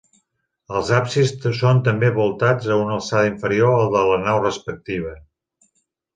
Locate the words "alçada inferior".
2.97-3.75